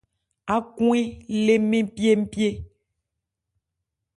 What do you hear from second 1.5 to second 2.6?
nmɛ́n pyépyé.